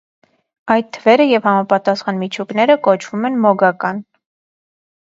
[0.75, 4.03] Այդ թվերը և համապատասխան միջուկները կոչվում են «մոգական»։